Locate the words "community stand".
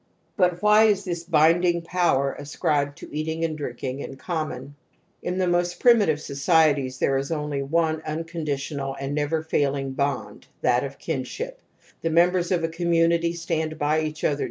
12.67-13.77